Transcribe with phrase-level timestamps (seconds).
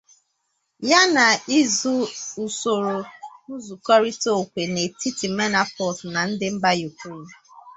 [0.89, 1.25] yana
[1.59, 1.95] izo
[2.47, 2.97] usoro
[3.53, 7.21] nzụkọrịta okwe n’etiti Menafort na ndị mba Yukren.